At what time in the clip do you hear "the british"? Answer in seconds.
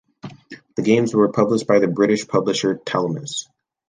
1.77-2.27